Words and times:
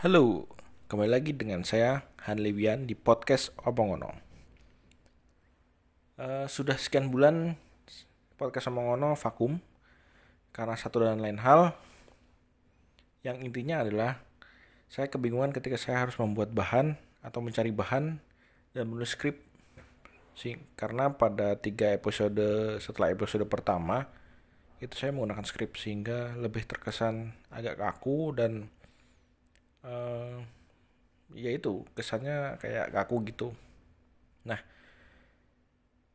Halo, 0.00 0.48
kembali 0.88 1.12
lagi 1.12 1.36
dengan 1.36 1.60
saya 1.60 2.08
Han 2.24 2.40
Lewian 2.40 2.88
di 2.88 2.96
podcast 2.96 3.52
Omongono. 3.60 4.08
Uh, 6.16 6.48
sudah 6.48 6.80
sekian 6.80 7.12
bulan 7.12 7.60
podcast 8.40 8.72
Omongono 8.72 9.12
vakum 9.12 9.60
karena 10.56 10.72
satu 10.80 11.04
dan 11.04 11.20
lain 11.20 11.36
hal. 11.44 11.76
Yang 13.20 13.44
intinya 13.44 13.84
adalah 13.84 14.24
saya 14.88 15.12
kebingungan 15.12 15.52
ketika 15.52 15.76
saya 15.76 16.08
harus 16.08 16.16
membuat 16.16 16.56
bahan 16.56 16.96
atau 17.20 17.44
mencari 17.44 17.68
bahan 17.68 18.24
dan 18.72 18.84
menulis 18.88 19.12
skrip. 19.12 19.36
Karena 20.80 21.12
pada 21.12 21.60
tiga 21.60 21.92
episode 21.92 22.40
setelah 22.80 23.12
episode 23.12 23.44
pertama 23.52 24.08
itu 24.80 24.96
saya 24.96 25.12
menggunakan 25.12 25.44
skrip 25.44 25.76
sehingga 25.76 26.40
lebih 26.40 26.64
terkesan 26.64 27.36
agak 27.52 27.76
kaku 27.76 28.32
dan 28.32 28.72
uh, 29.84 30.40
ya 31.34 31.50
itu 31.54 31.86
kesannya 31.94 32.58
kayak 32.58 32.90
kaku 32.94 33.22
gitu. 33.30 33.48
Nah, 34.44 34.58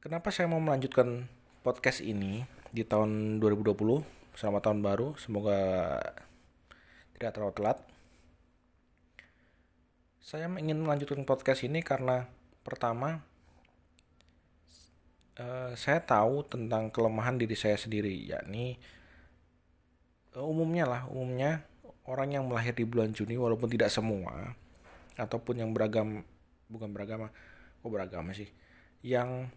kenapa 0.01 0.29
saya 0.29 0.49
mau 0.51 0.59
melanjutkan 0.59 1.29
podcast 1.63 2.03
ini 2.03 2.45
di 2.75 2.83
tahun 2.83 3.39
2020 3.39 4.03
selamat 4.35 4.61
tahun 4.67 4.79
baru 4.83 5.15
semoga 5.15 5.59
tidak 7.15 7.31
terlalu 7.31 7.53
telat. 7.55 7.79
Saya 10.25 10.49
ingin 10.49 10.81
melanjutkan 10.81 11.21
podcast 11.23 11.61
ini 11.63 11.85
karena 11.85 12.25
pertama 12.65 13.21
uh, 15.39 15.71
saya 15.77 16.01
tahu 16.01 16.43
tentang 16.49 16.89
kelemahan 16.89 17.37
diri 17.37 17.53
saya 17.53 17.77
sendiri 17.77 18.11
yakni 18.25 18.81
uh, 20.33 20.43
umumnya 20.43 20.89
lah 20.89 21.01
umumnya 21.07 21.63
orang 22.05 22.37
yang 22.37 22.43
melahir 22.45 22.73
di 22.77 22.85
bulan 22.85 23.11
Juni 23.13 23.37
walaupun 23.37 23.69
tidak 23.69 23.89
semua 23.89 24.53
ataupun 25.17 25.61
yang 25.61 25.71
beragam 25.73 26.21
bukan 26.69 26.89
beragama 26.93 27.29
kok 27.81 27.91
beragama 27.91 28.31
sih? 28.33 28.49
Yang 29.05 29.49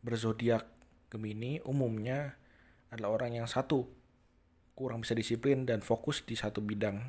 berzodiak 0.00 0.64
Gemini 1.08 1.60
umumnya 1.64 2.36
adalah 2.92 3.20
orang 3.20 3.40
yang 3.40 3.48
satu 3.48 3.88
kurang 4.76 5.02
bisa 5.02 5.16
disiplin 5.16 5.64
dan 5.64 5.80
fokus 5.80 6.24
di 6.24 6.36
satu 6.36 6.60
bidang. 6.60 7.00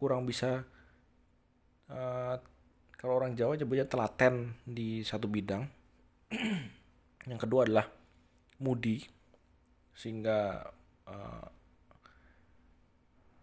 Kurang 0.00 0.24
bisa 0.24 0.64
uh, 1.92 2.34
kalau 2.98 3.14
orang 3.14 3.38
Jawa 3.38 3.54
nyebutnya 3.54 3.86
telaten 3.86 4.58
di 4.64 5.04
satu 5.04 5.30
bidang. 5.30 5.68
Yang 7.30 7.40
kedua 7.44 7.68
adalah 7.68 7.86
moody 8.58 9.04
sehingga 9.94 10.66
uh, 11.06 11.46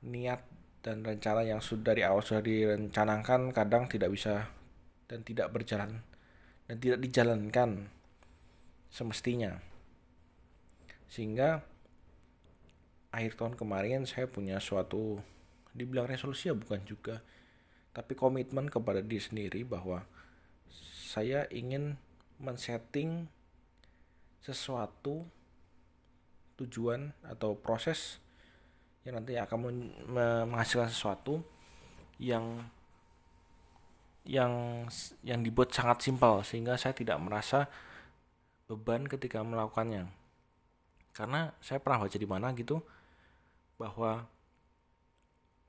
niat 0.05 0.45
dan 0.85 1.01
rencana 1.01 1.41
yang 1.41 1.59
sudah 1.59 1.91
dari 1.91 2.05
awal 2.05 2.21
sudah 2.21 2.45
direncanakan 2.45 3.49
kadang 3.49 3.89
tidak 3.89 4.13
bisa 4.13 4.53
dan 5.09 5.25
tidak 5.25 5.49
berjalan 5.49 6.05
dan 6.69 6.77
tidak 6.77 7.01
dijalankan 7.01 7.89
semestinya. 8.93 9.57
Sehingga 11.09 11.65
akhir 13.09 13.33
tahun 13.39 13.57
kemarin 13.57 14.05
saya 14.05 14.29
punya 14.29 14.61
suatu 14.61 15.17
dibilang 15.75 16.07
resolusi 16.07 16.51
ya 16.51 16.55
bukan 16.55 16.83
juga 16.87 17.19
tapi 17.95 18.11
komitmen 18.11 18.67
kepada 18.67 18.99
diri 18.99 19.23
sendiri 19.23 19.63
bahwa 19.63 20.03
saya 21.07 21.47
ingin 21.47 21.95
men-setting 22.43 23.31
sesuatu 24.43 25.23
tujuan 26.59 27.15
atau 27.23 27.55
proses 27.55 28.19
yang 29.05 29.21
nanti 29.21 29.37
akan 29.37 29.57
menghasilkan 30.49 30.89
sesuatu 30.89 31.39
yang 32.17 32.65
yang 34.25 34.85
yang 35.21 35.45
dibuat 35.45 35.69
sangat 35.69 36.01
simpel 36.01 36.41
sehingga 36.41 36.73
saya 36.81 36.97
tidak 36.97 37.21
merasa 37.21 37.69
beban 38.65 39.05
ketika 39.05 39.45
melakukannya. 39.45 40.09
Karena 41.13 41.53
saya 41.61 41.77
pernah 41.77 42.01
baca 42.01 42.17
di 42.17 42.27
mana 42.27 42.49
gitu 42.57 42.81
bahwa 43.77 44.25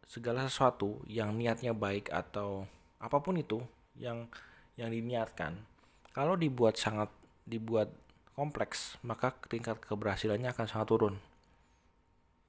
segala 0.07 0.47
sesuatu 0.47 1.03
yang 1.05 1.37
niatnya 1.37 1.77
baik 1.77 2.09
atau 2.09 2.65
apa 3.03 3.19
pun 3.21 3.37
itu 3.37 3.61
yang 3.99 4.31
yang 4.79 4.89
diniatkan 4.89 5.67
kalau 6.15 6.39
dibuat 6.39 6.79
sangat 6.79 7.11
dibuat 7.45 7.91
kompleks 8.39 8.97
maka 9.03 9.35
tingkat 9.51 9.83
keberhasilannya 9.83 10.55
akan 10.55 10.67
sangat 10.71 10.87
turun 10.89 11.15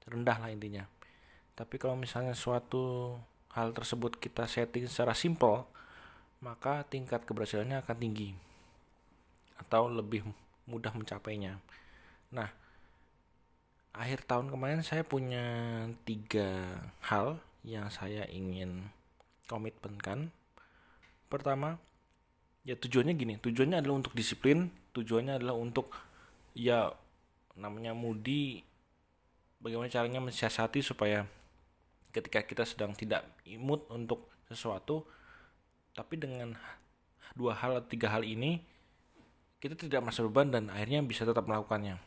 rendah 0.08 0.36
lah 0.40 0.50
intinya. 0.50 0.84
Tapi 1.54 1.76
kalau 1.76 1.98
misalnya 1.98 2.32
suatu 2.32 3.16
hal 3.52 3.74
tersebut 3.74 4.16
kita 4.16 4.46
setting 4.46 4.86
secara 4.86 5.16
simple 5.16 5.66
maka 6.38 6.86
tingkat 6.86 7.26
keberhasilannya 7.26 7.82
akan 7.82 7.96
tinggi 7.98 8.30
atau 9.58 9.90
lebih 9.90 10.22
mudah 10.70 10.94
mencapainya. 10.94 11.58
Nah 12.30 12.46
akhir 13.90 14.22
tahun 14.30 14.54
kemarin 14.54 14.86
saya 14.86 15.02
punya 15.02 15.42
tiga 16.06 16.78
hal 17.02 17.42
yang 17.66 17.90
saya 17.90 18.22
ingin 18.30 18.86
komitmenkan. 19.50 20.30
Pertama 21.26 21.82
ya 22.62 22.78
tujuannya 22.78 23.16
gini 23.16 23.34
tujuannya 23.40 23.80
adalah 23.80 24.04
untuk 24.04 24.12
disiplin 24.12 24.68
tujuannya 24.92 25.40
adalah 25.40 25.56
untuk 25.56 25.88
ya 26.52 26.92
namanya 27.56 27.96
mudi 27.96 28.60
bagaimana 29.58 29.90
caranya 29.90 30.20
mensiasati 30.22 30.80
supaya 30.82 31.26
ketika 32.14 32.42
kita 32.42 32.64
sedang 32.64 32.96
tidak 32.96 33.26
imut 33.44 33.84
untuk 33.92 34.30
sesuatu 34.48 35.04
tapi 35.92 36.16
dengan 36.16 36.56
dua 37.36 37.58
hal 37.58 37.84
tiga 37.86 38.10
hal 38.10 38.24
ini 38.24 38.62
kita 39.58 39.74
tidak 39.74 40.00
merasa 40.06 40.24
beban 40.24 40.48
dan 40.48 40.70
akhirnya 40.70 41.02
bisa 41.04 41.26
tetap 41.26 41.44
melakukannya 41.44 41.98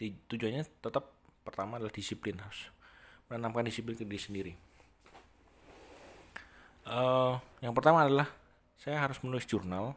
tujuannya 0.00 0.64
tetap 0.80 1.12
pertama 1.44 1.76
adalah 1.76 1.92
disiplin 1.92 2.38
harus 2.40 2.72
menanamkan 3.30 3.62
disiplin 3.68 3.94
ke 3.94 4.02
diri 4.02 4.20
sendiri. 4.20 4.52
Uh, 6.90 7.38
yang 7.62 7.70
pertama 7.70 8.02
adalah 8.02 8.26
saya 8.74 8.98
harus 8.98 9.22
menulis 9.22 9.46
jurnal 9.46 9.94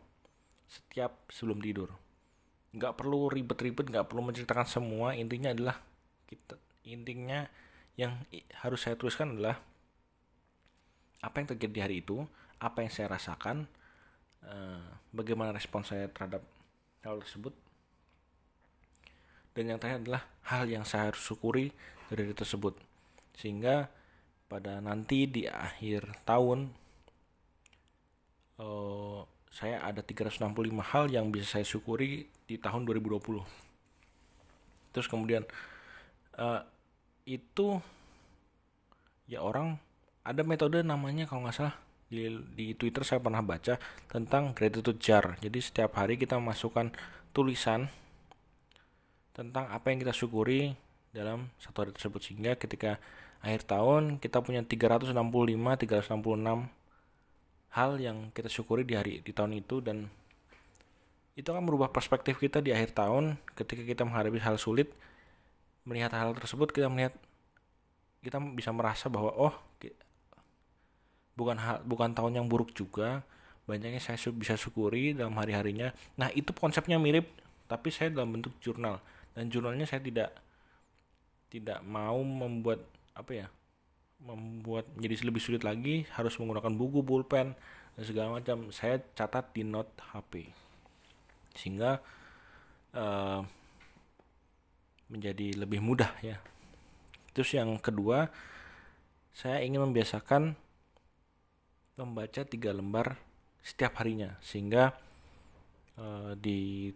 setiap 0.70 1.26
sebelum 1.34 1.58
tidur. 1.58 1.90
Nggak 2.78 2.94
perlu 2.94 3.34
ribet-ribet, 3.34 3.90
nggak 3.90 4.06
perlu 4.06 4.30
menceritakan 4.30 4.70
semua. 4.70 5.18
Intinya 5.18 5.50
adalah 5.50 5.82
kita 6.34 6.58
intinya 6.84 7.46
yang 7.94 8.26
harus 8.66 8.84
saya 8.84 8.98
tuliskan 8.98 9.38
adalah 9.38 9.62
apa 11.24 11.36
yang 11.40 11.48
terjadi 11.56 11.72
di 11.72 11.82
hari 11.82 11.96
itu, 12.04 12.26
apa 12.60 12.84
yang 12.84 12.92
saya 12.92 13.14
rasakan, 13.16 13.70
uh, 14.44 14.84
bagaimana 15.16 15.56
respon 15.56 15.88
saya 15.88 16.12
terhadap 16.12 16.44
hal 17.06 17.22
tersebut, 17.24 17.54
dan 19.56 19.64
yang 19.72 19.80
terakhir 19.80 20.04
adalah 20.04 20.24
hal 20.50 20.66
yang 20.68 20.84
saya 20.84 21.14
harus 21.14 21.24
syukuri 21.24 21.72
dari 22.12 22.28
hari 22.28 22.36
tersebut. 22.36 22.76
Sehingga 23.40 23.88
pada 24.52 24.84
nanti 24.84 25.30
di 25.30 25.48
akhir 25.48 26.28
tahun 26.28 26.76
uh, 28.60 29.24
saya 29.54 29.86
ada 29.86 30.02
365 30.02 30.50
hal 30.82 31.06
yang 31.14 31.30
bisa 31.30 31.58
saya 31.58 31.66
syukuri 31.66 32.26
di 32.50 32.58
tahun 32.58 32.90
2020 32.90 33.64
terus 34.94 35.10
kemudian 35.10 35.42
uh, 36.38 36.62
itu 37.24 37.80
ya 39.30 39.40
orang 39.40 39.80
ada 40.24 40.42
metode 40.44 40.80
namanya 40.84 41.28
kalau 41.28 41.46
nggak 41.48 41.58
salah. 41.58 41.76
Di, 42.14 42.30
di 42.54 42.78
Twitter 42.78 43.02
saya 43.02 43.18
pernah 43.18 43.42
baca 43.42 43.82
tentang 44.06 44.54
gratitude 44.54 45.02
jar. 45.02 45.34
Jadi 45.42 45.58
setiap 45.58 45.98
hari 45.98 46.14
kita 46.14 46.38
masukkan 46.38 46.94
tulisan 47.34 47.90
tentang 49.34 49.66
apa 49.74 49.90
yang 49.90 50.06
kita 50.06 50.14
syukuri 50.14 50.78
dalam 51.10 51.50
satu 51.58 51.82
hari 51.82 51.92
tersebut. 51.98 52.22
Sehingga 52.22 52.54
ketika 52.54 53.02
akhir 53.42 53.66
tahun 53.66 54.22
kita 54.22 54.46
punya 54.46 54.62
365 54.62 55.10
366 55.10 56.70
hal 57.74 57.92
yang 57.98 58.30
kita 58.30 58.50
syukuri 58.54 58.86
di 58.86 58.94
hari 58.94 59.26
di 59.26 59.34
tahun 59.34 59.58
itu. 59.58 59.82
Dan 59.82 60.14
itu 61.34 61.50
akan 61.50 61.66
merubah 61.66 61.90
perspektif 61.90 62.38
kita 62.38 62.62
di 62.62 62.70
akhir 62.70 62.94
tahun 62.94 63.42
ketika 63.58 63.82
kita 63.82 64.06
menghadapi 64.06 64.38
hal 64.38 64.62
sulit 64.62 64.94
melihat 65.84 66.16
hal 66.16 66.36
tersebut 66.36 66.72
kita 66.72 66.88
melihat 66.88 67.16
kita 68.24 68.40
bisa 68.56 68.72
merasa 68.72 69.12
bahwa 69.12 69.36
oh 69.36 69.56
bukan 71.34 71.58
hal, 71.58 71.82
bukan 71.84 72.14
tahun 72.14 72.42
yang 72.42 72.48
buruk 72.48 72.72
juga. 72.74 73.26
Banyaknya 73.64 74.04
saya 74.04 74.20
bisa 74.36 74.60
syukuri 74.60 75.16
dalam 75.16 75.36
hari-harinya. 75.40 75.96
Nah 76.20 76.28
itu 76.36 76.52
konsepnya 76.52 77.00
mirip 77.00 77.32
tapi 77.68 77.90
saya 77.90 78.12
dalam 78.12 78.36
bentuk 78.36 78.56
jurnal. 78.60 79.00
Dan 79.34 79.48
jurnalnya 79.48 79.88
saya 79.88 80.04
tidak 80.04 80.36
tidak 81.48 81.80
mau 81.86 82.20
membuat 82.22 82.84
apa 83.14 83.32
ya 83.46 83.48
membuat 84.24 84.88
menjadi 84.96 85.28
lebih 85.28 85.42
sulit 85.44 85.64
lagi. 85.64 86.04
Harus 86.16 86.36
menggunakan 86.40 86.76
buku 86.76 87.00
pulpen 87.08 87.56
dan 87.96 88.04
segala 88.04 88.40
macam. 88.40 88.68
Saya 88.76 89.00
catat 89.16 89.56
di 89.56 89.64
note 89.64 89.96
HP 90.12 90.52
sehingga 91.54 92.02
uh, 92.98 93.46
menjadi 95.14 95.54
lebih 95.54 95.78
mudah 95.78 96.10
ya. 96.26 96.42
Terus 97.38 97.54
yang 97.54 97.78
kedua 97.78 98.34
saya 99.34 99.62
ingin 99.62 99.86
membiasakan 99.86 100.58
membaca 101.98 102.42
tiga 102.42 102.74
lembar 102.74 103.22
setiap 103.62 104.02
harinya 104.02 104.38
sehingga 104.42 104.98
uh, 106.02 106.34
di 106.34 106.90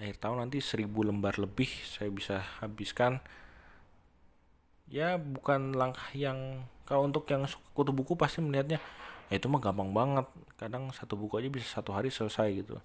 akhir 0.00 0.16
tahun 0.16 0.48
nanti 0.48 0.64
seribu 0.64 1.04
lembar 1.04 1.36
lebih 1.36 1.68
saya 1.84 2.08
bisa 2.08 2.40
habiskan. 2.64 3.20
Ya 4.90 5.20
bukan 5.20 5.76
langkah 5.76 6.10
yang 6.16 6.66
kalau 6.88 7.06
untuk 7.06 7.28
yang 7.30 7.46
kutu 7.76 7.94
buku 7.94 8.18
pasti 8.18 8.42
melihatnya 8.42 8.82
ya 9.30 9.38
itu 9.38 9.46
mah 9.46 9.62
gampang 9.62 9.94
banget 9.94 10.26
kadang 10.58 10.90
satu 10.90 11.14
buku 11.14 11.38
aja 11.38 11.46
bisa 11.46 11.78
satu 11.78 11.94
hari 11.94 12.10
selesai 12.10 12.64
gitu. 12.64 12.80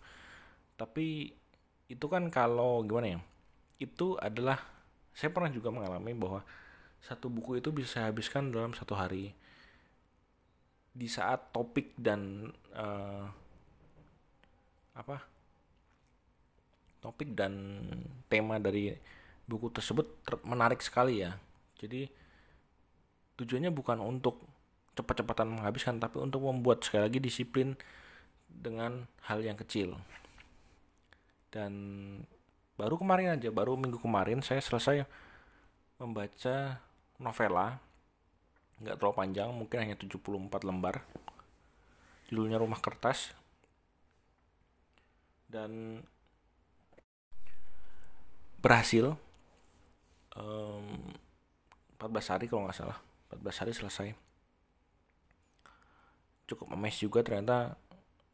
Tapi 0.77 1.33
itu 1.89 2.06
kan 2.06 2.30
kalau 2.30 2.86
gimana 2.86 3.18
ya 3.18 3.19
itu 3.80 4.16
adalah 4.19 4.60
saya 5.16 5.31
pernah 5.31 5.51
juga 5.51 5.72
mengalami 5.72 6.12
bahwa 6.16 6.44
satu 7.04 7.31
buku 7.31 7.60
itu 7.62 7.69
bisa 7.72 8.00
saya 8.00 8.06
habiskan 8.12 8.51
dalam 8.51 8.75
satu 8.75 8.95
hari. 8.95 9.31
Di 10.95 11.07
saat 11.12 11.51
topik 11.51 11.92
dan 12.00 12.51
uh, 12.72 13.27
apa 14.95 15.19
topik 17.04 17.36
dan 17.36 17.83
tema 18.31 18.57
dari 18.57 18.95
buku 19.45 19.69
tersebut 19.69 20.24
menarik 20.48 20.81
sekali 20.81 21.22
ya. 21.22 21.38
Jadi 21.77 22.10
tujuannya 23.38 23.69
bukan 23.69 24.01
untuk 24.01 24.42
cepat-cepatan 24.95 25.51
menghabiskan 25.51 26.00
tapi 26.00 26.18
untuk 26.24 26.48
membuat 26.48 26.81
sekali 26.81 27.12
lagi 27.12 27.19
disiplin 27.22 27.75
dengan 28.48 29.06
hal 29.27 29.44
yang 29.44 29.60
kecil. 29.60 30.00
Dan 31.51 31.72
baru 32.75 33.00
kemarin 33.00 33.39
aja 33.39 33.48
baru 33.51 33.80
minggu 33.80 34.00
kemarin 34.00 34.44
saya 34.44 34.60
selesai 34.60 35.07
membaca 36.00 36.80
novela. 37.19 37.80
Nggak 38.83 39.00
terlalu 39.00 39.16
panjang 39.16 39.50
mungkin 39.56 39.77
hanya 39.80 39.95
74 39.95 40.68
lembar. 40.68 41.00
Judulnya 42.27 42.60
rumah 42.60 42.80
kertas. 42.83 43.31
Dan 45.48 46.04
berhasil 48.60 49.16
um, 50.36 51.16
14 51.95 52.31
hari 52.36 52.45
kalau 52.51 52.68
nggak 52.68 52.75
salah. 52.75 53.00
14 53.31 53.62
hari 53.63 53.72
selesai. 53.72 54.07
Cukup 56.45 56.75
emes 56.75 57.00
juga 57.00 57.24
ternyata 57.24 57.80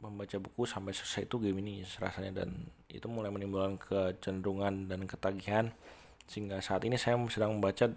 membaca 0.01 0.35
buku 0.41 0.65
sampai 0.65 0.91
selesai 0.91 1.29
itu 1.29 1.37
game 1.37 1.61
ini 1.61 1.85
rasanya. 2.01 2.43
Dan 2.43 2.67
itu 2.89 3.05
mulai 3.07 3.29
menimbulkan 3.29 3.77
kecenderungan 3.77 4.89
dan 4.89 5.05
ketagihan. 5.05 5.65
Sehingga 6.25 6.59
saat 6.59 6.81
ini 6.83 6.97
saya 6.97 7.15
sedang 7.29 7.61
membaca 7.61 7.93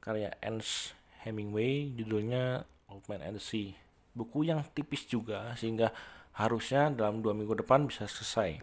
karya 0.00 0.30
Ernst 0.40 0.94
Hemingway 1.26 1.90
judulnya 1.98 2.64
Old 2.88 3.04
Man 3.10 3.20
and 3.20 3.36
the 3.36 3.42
Sea. 3.42 3.74
Buku 4.14 4.46
yang 4.46 4.62
tipis 4.72 5.04
juga 5.10 5.58
sehingga 5.58 5.90
harusnya 6.38 6.88
dalam 6.94 7.18
dua 7.18 7.34
minggu 7.34 7.58
depan 7.58 7.90
bisa 7.90 8.06
selesai. 8.06 8.62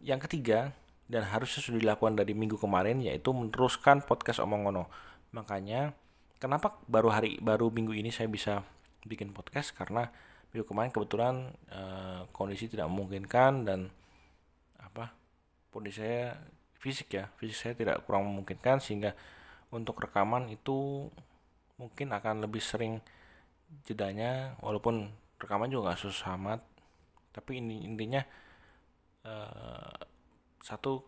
Yang 0.00 0.20
ketiga 0.26 0.72
dan 1.12 1.28
harusnya 1.28 1.60
sudah 1.60 1.76
dilakukan 1.76 2.16
dari 2.16 2.32
minggu 2.32 2.56
kemarin 2.56 3.04
yaitu 3.04 3.36
meneruskan 3.36 4.00
podcast 4.00 4.40
Omongono 4.40 4.88
makanya 5.32 5.92
kenapa 6.40 6.80
baru 6.88 7.12
hari 7.12 7.36
baru 7.36 7.68
minggu 7.68 7.92
ini 7.92 8.08
saya 8.08 8.32
bisa 8.32 8.64
bikin 9.06 9.34
podcast 9.34 9.74
karena 9.74 10.10
minggu 10.52 10.68
kemarin 10.68 10.92
kebetulan 10.92 11.34
uh, 11.72 12.28
kondisi 12.30 12.68
tidak 12.68 12.86
memungkinkan 12.92 13.64
dan 13.64 13.88
apa 14.78 15.14
kondisi 15.72 16.04
saya 16.04 16.36
fisik 16.76 17.16
ya 17.16 17.30
fisik 17.40 17.56
saya 17.56 17.74
tidak 17.74 18.04
kurang 18.04 18.28
memungkinkan 18.28 18.82
sehingga 18.82 19.16
untuk 19.72 19.96
rekaman 20.02 20.52
itu 20.52 21.08
mungkin 21.80 22.12
akan 22.12 22.44
lebih 22.44 22.60
sering 22.60 23.00
jedanya 23.88 24.54
walaupun 24.60 25.08
rekaman 25.40 25.72
juga 25.72 25.90
nggak 25.90 26.02
susah 26.04 26.36
amat. 26.36 26.60
Tapi 27.32 27.64
ini 27.64 27.88
intinya 27.88 28.20
uh, 29.24 29.96
satu 30.60 31.00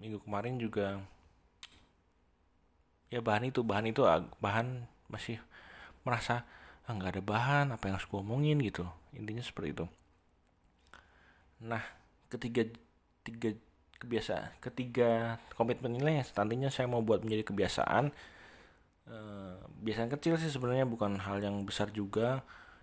minggu 0.00 0.24
kemarin 0.24 0.56
juga 0.56 0.98
ya 3.12 3.20
bahan 3.20 3.52
itu 3.52 3.60
bahan 3.60 3.92
itu 3.92 4.02
ah, 4.08 4.24
bahan 4.40 4.88
masih 5.12 5.36
merasa 6.02 6.48
ah, 6.86 6.92
nggak 6.92 7.18
ada 7.18 7.22
bahan 7.22 7.66
apa 7.74 7.84
yang 7.88 7.94
harus 7.98 8.08
gue 8.10 8.18
omongin 8.18 8.58
gitu 8.62 8.84
intinya 9.14 9.44
seperti 9.44 9.68
itu. 9.76 9.86
Nah 11.62 11.82
ketiga 12.32 12.66
tiga 13.22 13.54
kebiasaan 14.02 14.58
ketiga 14.58 15.38
komitmen 15.54 15.94
ini 15.94 16.18
yang 16.18 16.26
nantinya 16.34 16.70
saya 16.74 16.90
mau 16.90 17.04
buat 17.06 17.22
menjadi 17.22 17.46
kebiasaan 17.46 18.10
e, 19.06 19.16
kebiasaan 19.78 20.10
kecil 20.18 20.34
sih 20.42 20.50
sebenarnya 20.50 20.86
bukan 20.90 21.22
hal 21.22 21.38
yang 21.38 21.62
besar 21.62 21.90
juga. 21.94 22.42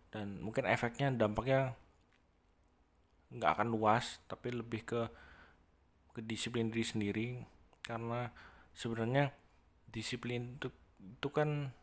Dan 0.09 0.41
mungkin 0.41 0.65
efeknya 0.65 1.13
dampaknya 1.13 1.77
nggak 3.29 3.51
akan 3.59 3.67
luas 3.69 4.17
tapi 4.25 4.49
lebih 4.49 4.81
ke 4.87 5.01
ke 6.15 6.21
disiplin 6.23 6.71
diri 6.71 6.85
sendiri. 6.87 7.27
Karena 7.83 8.31
sebenarnya 8.73 9.33
disiplin 9.91 10.55
itu 10.57 10.69
itu 10.99 11.29
kan 11.29 11.73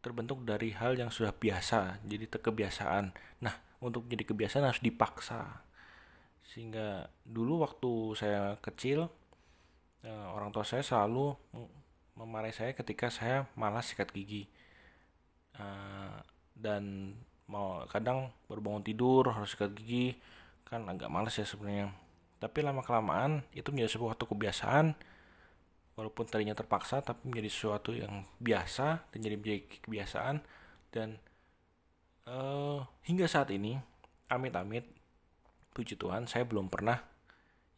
terbentuk 0.00 0.42
dari 0.48 0.72
hal 0.72 0.96
yang 0.96 1.12
sudah 1.12 1.32
biasa 1.32 2.00
jadi 2.04 2.26
kebiasaan. 2.26 3.12
Nah 3.44 3.54
untuk 3.80 4.08
jadi 4.08 4.24
kebiasaan 4.24 4.68
harus 4.68 4.82
dipaksa. 4.84 5.64
Sehingga 6.44 7.08
dulu 7.24 7.64
waktu 7.64 7.90
saya 8.16 8.56
kecil 8.60 9.08
eh, 10.04 10.26
orang 10.32 10.52
tua 10.52 10.64
saya 10.64 10.84
selalu 10.84 11.36
memarahi 12.16 12.52
saya 12.52 12.72
ketika 12.76 13.08
saya 13.08 13.48
malas 13.56 13.92
sikat 13.92 14.12
gigi. 14.12 14.48
Eh, 15.56 16.18
dan 16.56 17.16
mau 17.50 17.82
kadang 17.88 18.30
baru 18.46 18.60
bangun 18.62 18.84
tidur 18.84 19.32
harus 19.32 19.56
sikat 19.56 19.72
gigi 19.74 20.16
kan 20.64 20.86
agak 20.88 21.12
malas 21.12 21.36
ya 21.36 21.44
sebenarnya. 21.44 21.92
Tapi 22.40 22.64
lama 22.64 22.80
kelamaan 22.80 23.44
itu 23.52 23.68
menjadi 23.68 24.00
sebuah 24.00 24.16
kebiasaan 24.16 24.96
walaupun 25.98 26.26
tadinya 26.26 26.56
terpaksa 26.56 27.02
tapi 27.02 27.28
menjadi 27.28 27.50
sesuatu 27.50 27.90
yang 27.92 28.26
biasa 28.38 29.10
dan 29.10 29.18
jadi 29.18 29.36
menjadi 29.36 29.60
kebiasaan. 29.84 30.36
Dan 30.90 31.18
uh, 32.26 32.82
hingga 33.06 33.30
saat 33.30 33.50
ini 33.54 33.78
amit-amit 34.30 34.86
puji 35.70 35.94
Tuhan 35.98 36.26
saya 36.26 36.46
belum 36.46 36.66
pernah 36.66 36.98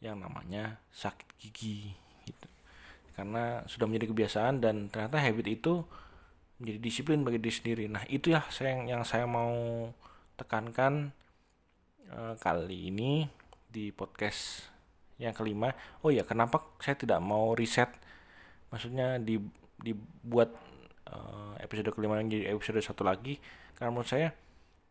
yang 0.03 0.19
namanya 0.19 0.83
sakit 0.91 1.39
gigi 1.39 1.95
gitu. 2.27 2.47
karena 3.15 3.63
sudah 3.69 3.85
menjadi 3.87 4.11
kebiasaan 4.11 4.59
dan 4.59 4.91
ternyata 4.91 5.21
habit 5.21 5.47
itu 5.47 5.85
menjadi 6.59 6.79
disiplin 6.81 7.21
bagi 7.23 7.39
diri 7.39 7.53
sendiri. 7.53 7.85
Nah 7.87 8.03
itu 8.09 8.33
ya 8.33 8.43
saya 8.49 8.75
yang, 8.75 8.83
yang 8.99 9.03
saya 9.05 9.23
mau 9.29 9.53
tekankan 10.35 11.13
uh, 12.09 12.35
kali 12.41 12.89
ini 12.89 13.29
di 13.69 13.93
podcast 13.93 14.69
yang 15.21 15.31
kelima. 15.31 15.71
Oh 16.01 16.09
ya 16.09 16.25
kenapa 16.25 16.61
saya 16.81 16.97
tidak 16.97 17.21
mau 17.23 17.53
riset 17.55 17.89
maksudnya 18.73 19.21
di 19.21 19.37
dibuat 19.77 20.49
uh, 21.13 21.53
episode 21.61 21.93
kelima 21.93 22.17
menjadi 22.17 22.49
episode 22.49 22.81
satu 22.81 23.05
lagi. 23.05 23.37
Karena 23.77 23.93
menurut 23.93 24.09
saya 24.09 24.33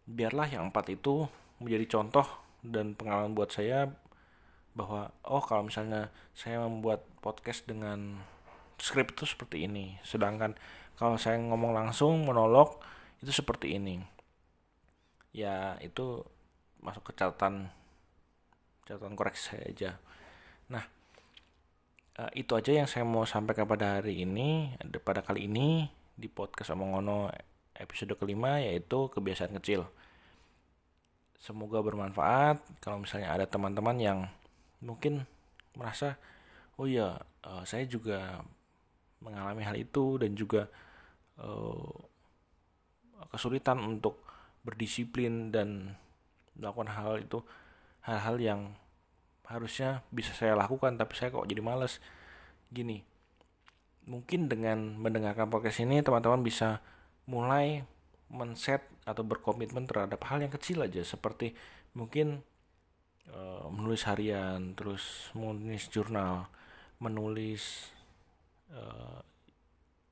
biarlah 0.06 0.46
yang 0.46 0.70
empat 0.70 0.94
itu 0.94 1.26
menjadi 1.58 1.98
contoh 1.98 2.26
dan 2.62 2.94
pengalaman 2.94 3.34
buat 3.34 3.50
saya 3.50 3.90
bahwa 4.72 5.12
oh 5.26 5.42
kalau 5.42 5.66
misalnya 5.68 6.08
saya 6.32 6.62
membuat 6.62 7.04
podcast 7.20 7.66
dengan 7.66 8.22
skrip 8.78 9.18
itu 9.18 9.26
seperti 9.26 9.66
ini. 9.66 9.98
Sedangkan 10.06 10.54
kalau 10.94 11.18
saya 11.18 11.42
ngomong 11.42 11.74
langsung 11.74 12.22
monolog 12.22 12.78
itu 13.18 13.34
seperti 13.34 13.74
ini. 13.78 13.98
Ya 15.34 15.74
itu 15.82 16.22
masuk 16.82 17.10
ke 17.10 17.12
catatan 17.18 17.70
catatan 18.86 19.14
koreksi 19.14 19.54
saya 19.54 19.64
aja. 19.66 19.90
Nah 20.70 20.84
uh, 22.18 22.30
itu 22.36 22.52
aja 22.56 22.72
yang 22.72 22.88
saya 22.88 23.06
mau 23.06 23.24
sampaikan 23.24 23.64
pada 23.64 24.00
hari 24.00 24.24
ini 24.24 24.76
pada 25.00 25.24
kali 25.24 25.48
ini 25.48 25.88
di 26.12 26.28
podcast 26.28 26.76
omongono 26.76 27.32
episode 27.76 28.12
kelima 28.20 28.60
yaitu 28.60 29.08
kebiasaan 29.08 29.56
kecil. 29.60 29.88
Semoga 31.42 31.82
bermanfaat. 31.82 32.62
Kalau 32.78 33.02
misalnya 33.02 33.34
ada 33.34 33.46
teman-teman 33.48 33.96
yang 33.98 34.18
mungkin 34.82 35.26
merasa 35.74 36.20
oh 36.76 36.86
ya 36.86 37.16
uh, 37.46 37.64
saya 37.64 37.88
juga 37.88 38.44
mengalami 39.22 39.62
hal 39.62 39.76
itu 39.78 40.18
dan 40.18 40.34
juga 40.34 40.66
uh, 41.38 41.94
kesulitan 43.30 43.78
untuk 43.80 44.20
berdisiplin 44.66 45.54
dan 45.54 45.94
melakukan 46.58 46.90
hal 46.92 47.22
itu 47.22 47.38
hal-hal 48.02 48.36
yang 48.38 48.60
harusnya 49.52 50.00
bisa 50.08 50.32
saya 50.32 50.56
lakukan 50.56 50.96
tapi 50.96 51.12
saya 51.12 51.28
kok 51.28 51.44
jadi 51.44 51.60
males 51.60 52.00
gini 52.72 53.04
mungkin 54.08 54.50
dengan 54.50 54.98
mendengarkan 54.98 55.52
podcast 55.52 55.84
ini 55.84 56.00
teman-teman 56.02 56.42
bisa 56.42 56.82
mulai 57.28 57.86
men-set 58.32 58.82
atau 59.04 59.22
berkomitmen 59.22 59.84
terhadap 59.86 60.18
hal 60.26 60.40
yang 60.42 60.50
kecil 60.50 60.82
aja 60.82 61.04
seperti 61.04 61.52
mungkin 61.92 62.40
uh, 63.30 63.68
menulis 63.68 64.08
harian, 64.08 64.72
terus 64.74 65.30
menulis 65.36 65.86
jurnal, 65.92 66.48
menulis 66.98 67.92
uh, 68.72 69.20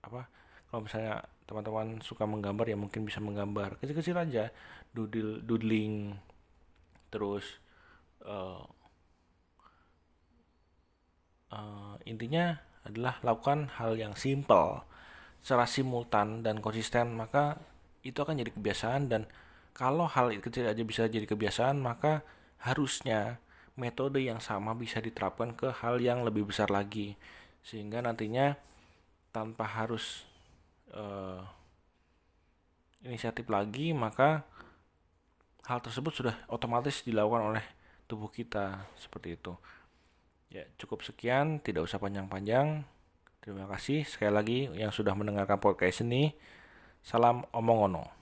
apa? 0.04 0.28
Kalau 0.70 0.86
misalnya 0.86 1.24
teman-teman 1.50 1.98
suka 2.04 2.28
menggambar 2.30 2.70
ya 2.70 2.78
mungkin 2.78 3.02
bisa 3.02 3.18
menggambar 3.18 3.82
kecil-kecil 3.82 4.14
aja 4.14 4.54
doodle 4.94 5.42
doodling 5.42 6.14
terus 7.10 7.58
uh, 8.22 8.62
uh, 11.50 11.94
intinya 12.06 12.58
adalah 12.86 13.20
lakukan 13.20 13.68
hal 13.76 13.94
yang 13.98 14.16
simple 14.16 14.82
secara 15.40 15.64
simultan 15.64 16.44
dan 16.44 16.60
konsisten 16.60 17.16
maka 17.16 17.60
itu 18.00 18.16
akan 18.20 18.40
jadi 18.40 18.52
kebiasaan. 18.54 19.10
Dan 19.10 19.28
kalau 19.76 20.08
hal 20.08 20.32
kecil 20.40 20.66
aja 20.66 20.82
bisa 20.82 21.06
jadi 21.06 21.26
kebiasaan 21.28 21.78
maka 21.80 22.24
harusnya 22.60 23.40
metode 23.78 24.20
yang 24.20 24.42
sama 24.42 24.76
bisa 24.76 25.00
diterapkan 25.00 25.56
ke 25.56 25.72
hal 25.84 26.00
yang 26.00 26.24
lebih 26.24 26.48
besar 26.48 26.68
lagi. 26.68 27.16
Sehingga 27.60 28.00
nantinya 28.00 28.56
tanpa 29.30 29.64
harus 29.68 30.26
uh, 30.92 31.44
inisiatif 33.00 33.48
lagi 33.48 33.96
maka 33.96 34.44
hal 35.64 35.80
tersebut 35.80 36.12
sudah 36.12 36.34
otomatis 36.50 37.06
dilakukan 37.06 37.54
oleh 37.54 37.64
tubuh 38.10 38.28
kita 38.28 38.90
seperti 38.98 39.38
itu 39.38 39.54
ya 40.50 40.66
cukup 40.76 41.06
sekian. 41.06 41.62
Tidak 41.62 41.80
usah 41.80 41.96
panjang-panjang. 42.02 42.84
Terima 43.40 43.64
kasih 43.70 44.04
sekali 44.04 44.32
lagi 44.34 44.58
yang 44.76 44.92
sudah 44.92 45.16
mendengarkan 45.16 45.56
podcast 45.56 46.04
ini. 46.04 46.36
Salam 47.00 47.48
omong 47.56 47.88
ono 47.88 48.19